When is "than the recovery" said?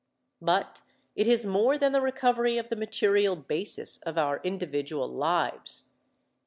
1.77-2.57